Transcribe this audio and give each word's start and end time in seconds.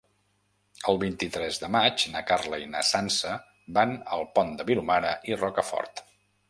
El 0.93 0.99
vint-i-tres 1.03 1.59
de 1.65 1.69
maig 1.75 2.07
na 2.15 2.25
Carla 2.31 2.61
i 2.65 2.67
na 2.73 2.81
Sança 2.93 3.37
van 3.79 3.97
al 4.19 4.27
Pont 4.39 4.55
de 4.63 4.71
Vilomara 4.73 5.15
i 5.33 5.41
Rocafort. 5.45 6.07